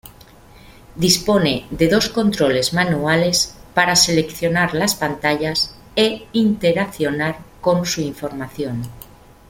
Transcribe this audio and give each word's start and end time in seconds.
Dispone 0.97 1.67
de 1.69 1.87
dos 1.87 2.09
controles 2.09 2.73
manuales 2.73 3.53
para 3.75 3.95
seleccionar 3.95 4.73
las 4.73 4.95
pantallas 4.95 5.75
e 5.95 6.27
interaccionar 6.33 7.37
con 7.61 7.85
su 7.85 8.01
información. 8.01 8.81